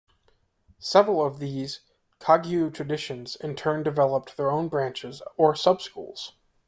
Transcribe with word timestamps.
Several 0.79 1.23
of 1.23 1.37
these 1.37 1.81
Kagyu 2.19 2.73
traditions 2.73 3.35
in 3.35 3.55
turn 3.55 3.83
developed 3.83 4.35
their 4.35 4.49
own 4.49 4.67
branches 4.67 5.21
or 5.37 5.55
sub-schools. 5.55 6.33